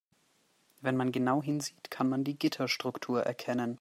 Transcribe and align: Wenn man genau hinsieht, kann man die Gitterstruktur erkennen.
Wenn 0.81 0.97
man 0.97 1.11
genau 1.11 1.43
hinsieht, 1.43 1.91
kann 1.91 2.09
man 2.09 2.23
die 2.23 2.33
Gitterstruktur 2.35 3.21
erkennen. 3.23 3.69